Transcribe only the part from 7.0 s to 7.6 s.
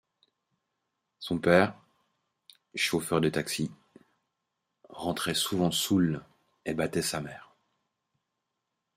sa mère.